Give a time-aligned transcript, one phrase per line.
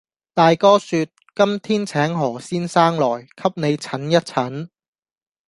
[0.33, 4.69] 大哥説，「今天請何先生來，給你診一診。」